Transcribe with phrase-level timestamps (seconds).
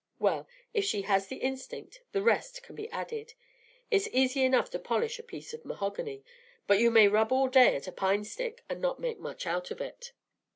[0.17, 3.35] Well, if she has the instinct, the rest can be added.
[3.91, 6.23] It's easy enough to polish a piece of mahogany,
[6.65, 9.69] but you may rub all day at a pine stick and not make much out
[9.69, 10.13] of it."